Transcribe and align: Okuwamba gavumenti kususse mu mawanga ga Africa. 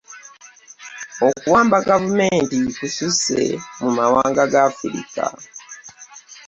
Okuwamba 1.27 1.77
gavumenti 1.89 2.57
kususse 2.77 3.39
mu 3.81 3.89
mawanga 3.97 4.43
ga 4.51 4.59
Africa. 4.69 5.23